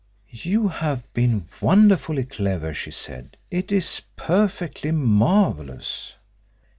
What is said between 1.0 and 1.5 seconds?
been